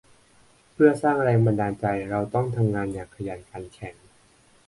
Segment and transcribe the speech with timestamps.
[0.73, 3.95] เพื่อสร้างแรงบันดาลใจเราต้องทำงานอย่างขยันขันแข็ง